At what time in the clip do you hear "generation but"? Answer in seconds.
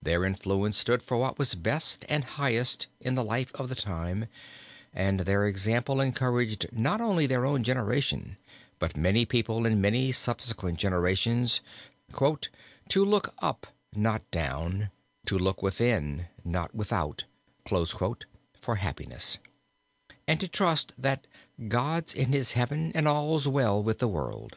7.62-8.96